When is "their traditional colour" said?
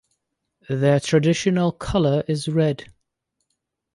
0.67-2.23